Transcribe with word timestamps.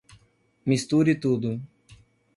Misture 0.65 1.13
tudo 1.19 1.61